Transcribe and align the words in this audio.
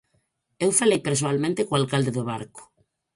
Eu 0.65 0.71
falei 0.79 0.99
persoalmente 1.07 1.65
co 1.67 1.73
alcalde 1.75 2.15
do 2.17 2.23
Barco. 2.31 2.61